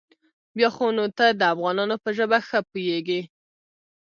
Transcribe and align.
بيا 0.55 0.69
خو 0.75 0.85
نو 0.97 1.03
ته 1.17 1.25
د 1.39 1.41
افغانانو 1.53 1.95
په 2.03 2.09
ژبه 2.17 2.37
ښه 2.47 2.59
پوېېږې. 2.69 3.21